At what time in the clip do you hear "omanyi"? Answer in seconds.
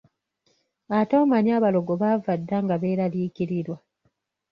1.23-1.51